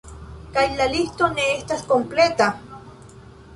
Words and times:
Kaj 0.55 0.63
la 0.79 0.87
listo 0.93 1.29
ne 1.35 1.45
estas 1.59 1.85
kompleta! 1.93 2.51